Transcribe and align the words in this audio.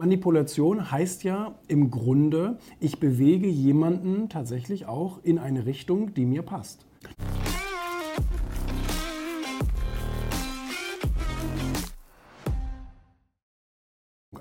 Manipulation 0.00 0.90
heißt 0.90 1.24
ja 1.24 1.56
im 1.68 1.90
Grunde, 1.90 2.56
ich 2.80 3.00
bewege 3.00 3.46
jemanden 3.46 4.30
tatsächlich 4.30 4.86
auch 4.86 5.22
in 5.22 5.38
eine 5.38 5.66
Richtung, 5.66 6.14
die 6.14 6.24
mir 6.24 6.40
passt. 6.40 6.86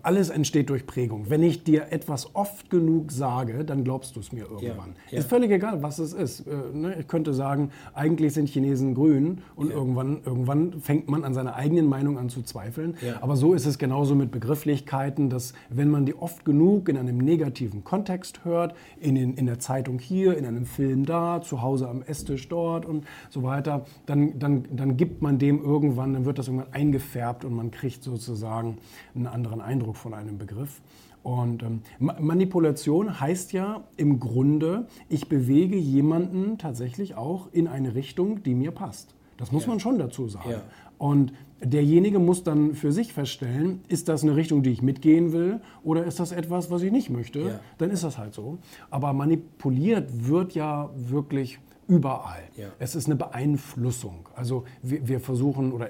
Alles 0.03 0.29
entsteht 0.29 0.69
durch 0.69 0.85
Prägung. 0.85 1.29
Wenn 1.29 1.43
ich 1.43 1.63
dir 1.63 1.91
etwas 1.91 2.35
oft 2.35 2.69
genug 2.69 3.11
sage, 3.11 3.63
dann 3.65 3.83
glaubst 3.83 4.15
du 4.15 4.19
es 4.19 4.31
mir 4.31 4.43
irgendwann. 4.43 4.95
Ja, 5.07 5.13
ja. 5.13 5.19
Ist 5.19 5.29
völlig 5.29 5.51
egal, 5.51 5.81
was 5.83 5.99
es 5.99 6.13
ist. 6.13 6.41
Äh, 6.41 6.51
ne, 6.73 6.95
ich 6.99 7.07
könnte 7.07 7.33
sagen, 7.33 7.71
eigentlich 7.93 8.33
sind 8.33 8.49
Chinesen 8.49 8.95
grün 8.95 9.39
und 9.55 9.69
ja. 9.69 9.75
irgendwann, 9.75 10.21
irgendwann 10.25 10.81
fängt 10.81 11.09
man 11.09 11.23
an 11.23 11.33
seiner 11.33 11.55
eigenen 11.55 11.87
Meinung 11.87 12.17
an 12.17 12.29
zu 12.29 12.41
zweifeln. 12.41 12.95
Aber 13.21 13.35
so 13.35 13.53
ist 13.53 13.65
es 13.65 13.77
genauso 13.77 14.15
mit 14.15 14.31
Begrifflichkeiten, 14.31 15.29
dass 15.29 15.53
wenn 15.69 15.89
man 15.89 16.05
die 16.05 16.15
oft 16.15 16.45
genug 16.45 16.89
in 16.89 16.97
einem 16.97 17.17
negativen 17.17 17.83
Kontext 17.83 18.45
hört, 18.45 18.75
in, 18.99 19.15
den, 19.15 19.33
in 19.35 19.45
der 19.45 19.59
Zeitung 19.59 19.99
hier, 19.99 20.37
in 20.37 20.45
einem 20.45 20.65
Film 20.65 21.05
da, 21.05 21.41
zu 21.41 21.61
Hause 21.61 21.89
am 21.89 22.01
Esstisch 22.03 22.47
dort 22.49 22.85
und 22.85 23.05
so 23.29 23.43
weiter, 23.43 23.85
dann, 24.05 24.39
dann, 24.39 24.65
dann 24.71 24.97
gibt 24.97 25.21
man 25.21 25.39
dem 25.39 25.63
irgendwann, 25.63 26.13
dann 26.13 26.25
wird 26.25 26.39
das 26.39 26.47
irgendwann 26.47 26.73
eingefärbt 26.73 27.45
und 27.45 27.53
man 27.53 27.71
kriegt 27.71 28.03
sozusagen 28.03 28.77
einen 29.15 29.27
anderen 29.27 29.61
Eindruck. 29.61 29.88
Eindruck 29.89 29.97
von 29.97 30.13
einem 30.13 30.37
Begriff. 30.37 30.81
Und 31.23 31.63
ähm, 31.63 31.81
Manipulation 31.99 33.19
heißt 33.19 33.51
ja 33.53 33.83
im 33.97 34.19
Grunde, 34.19 34.87
ich 35.09 35.27
bewege 35.27 35.75
jemanden 35.75 36.57
tatsächlich 36.57 37.15
auch 37.15 37.49
in 37.51 37.67
eine 37.67 37.95
Richtung, 37.95 38.43
die 38.43 38.55
mir 38.55 38.71
passt. 38.71 39.15
Das 39.37 39.51
muss 39.51 39.63
ja. 39.63 39.69
man 39.69 39.79
schon 39.79 39.97
dazu 39.97 40.27
sagen. 40.27 40.51
Ja. 40.51 40.61
Und 40.97 41.33
derjenige 41.61 42.19
muss 42.19 42.43
dann 42.43 42.73
für 42.73 42.91
sich 42.91 43.13
feststellen, 43.13 43.81
ist 43.87 44.07
das 44.07 44.23
eine 44.23 44.35
Richtung, 44.35 44.63
die 44.63 44.69
ich 44.69 44.81
mitgehen 44.81 45.33
will 45.33 45.59
oder 45.83 46.05
ist 46.05 46.19
das 46.19 46.31
etwas, 46.31 46.71
was 46.71 46.83
ich 46.83 46.91
nicht 46.91 47.09
möchte? 47.09 47.39
Ja. 47.39 47.59
Dann 47.77 47.89
ist 47.89 48.03
das 48.03 48.17
halt 48.17 48.33
so. 48.33 48.57
Aber 48.89 49.11
manipuliert 49.13 50.27
wird 50.27 50.53
ja 50.53 50.89
wirklich 50.95 51.59
überall. 51.87 52.43
Es 52.79 52.95
ist 52.95 53.07
eine 53.07 53.15
Beeinflussung. 53.15 54.29
Also 54.35 54.63
wir, 54.83 55.07
wir 55.07 55.19
versuchen 55.19 55.71
oder 55.73 55.89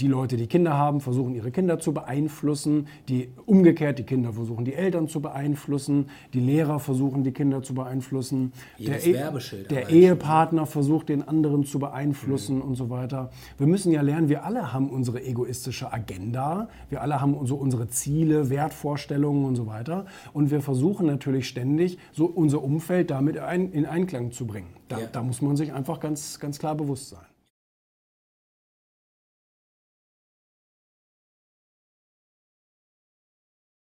die 0.00 0.06
Leute, 0.06 0.36
die 0.36 0.46
Kinder 0.46 0.74
haben, 0.74 1.00
versuchen 1.00 1.34
ihre 1.34 1.50
Kinder 1.50 1.78
zu 1.78 1.92
beeinflussen, 1.92 2.88
die 3.08 3.28
umgekehrt 3.46 3.98
die 3.98 4.04
Kinder 4.04 4.32
versuchen 4.32 4.64
die 4.64 4.74
Eltern 4.74 5.08
zu 5.08 5.20
beeinflussen, 5.20 6.06
die 6.32 6.40
Lehrer 6.40 6.80
versuchen 6.80 7.24
die 7.24 7.32
Kinder 7.32 7.62
zu 7.62 7.74
beeinflussen, 7.74 8.52
Jedes 8.76 9.04
der, 9.04 9.60
e 9.60 9.64
der 9.70 9.88
Ehepartner 9.90 10.66
versucht 10.66 11.08
den 11.08 11.26
anderen 11.26 11.64
zu 11.64 11.78
beeinflussen 11.78 12.56
mhm. 12.56 12.62
und 12.62 12.74
so 12.74 12.90
weiter. 12.90 13.30
Wir 13.58 13.66
müssen 13.66 13.92
ja 13.92 14.02
lernen, 14.02 14.28
wir 14.28 14.44
alle 14.44 14.72
haben 14.72 14.90
unsere 14.90 15.22
egoistische 15.24 15.92
Agenda, 15.92 16.68
wir 16.90 17.02
alle 17.02 17.20
haben 17.20 17.46
so 17.46 17.56
unsere 17.56 17.88
Ziele, 17.88 18.50
Wertvorstellungen 18.50 19.44
und 19.44 19.56
so 19.56 19.66
weiter 19.66 20.06
und 20.32 20.50
wir 20.50 20.60
versuchen 20.60 21.06
natürlich 21.06 21.48
ständig 21.48 21.98
so 22.12 22.26
unser 22.26 22.62
Umfeld 22.62 23.10
damit 23.10 23.36
in 23.36 23.86
Einklang 23.86 24.32
zu 24.32 24.46
bringen. 24.46 24.68
Da, 24.88 24.98
ja. 24.98 25.06
da 25.10 25.22
muss 25.22 25.40
man 25.40 25.56
sich 25.56 25.72
einfach 25.72 26.00
ganz, 26.00 26.38
ganz 26.38 26.58
klar 26.58 26.74
bewusst 26.74 27.10
sein. 27.10 27.33